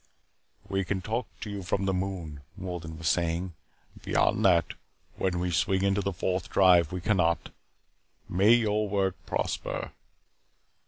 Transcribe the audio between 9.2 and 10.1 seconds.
prosper."